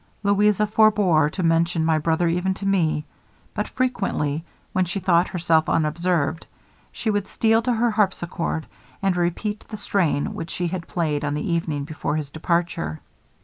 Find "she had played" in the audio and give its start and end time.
10.49-11.23